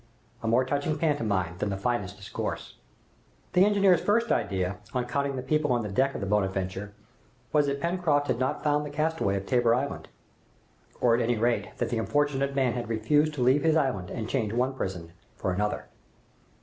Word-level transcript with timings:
A 0.41 0.47
more 0.47 0.65
touching 0.65 0.97
pantomime 0.97 1.59
than 1.59 1.69
the 1.69 1.77
finest 1.77 2.17
discourse. 2.17 2.73
The 3.53 3.63
engineer's 3.63 4.01
first 4.01 4.31
idea, 4.31 4.77
on 4.95 5.05
counting 5.05 5.35
the 5.35 5.43
people 5.43 5.71
on 5.71 5.83
the 5.83 5.91
deck 5.91 6.15
of 6.15 6.21
the 6.21 6.25
"Bonadventure," 6.25 6.95
was 7.53 7.67
that 7.67 7.79
Pencroft 7.79 8.25
had 8.25 8.39
not 8.39 8.63
found 8.63 8.83
the 8.83 8.89
castaway 8.89 9.35
of 9.35 9.45
Tabor 9.45 9.75
Island, 9.75 10.07
or 10.99 11.13
at 11.13 11.21
any 11.21 11.37
rate 11.37 11.77
that 11.77 11.89
the 11.89 11.99
unfortunate 11.99 12.55
man 12.55 12.73
had 12.73 12.89
refused 12.89 13.35
to 13.35 13.43
leave 13.43 13.61
his 13.61 13.75
island 13.77 14.09
and 14.09 14.27
change 14.27 14.53
one 14.53 14.73
prison 14.73 15.13
for 15.35 15.53
another. 15.53 15.85